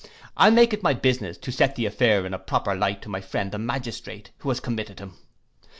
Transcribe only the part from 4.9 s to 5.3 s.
him.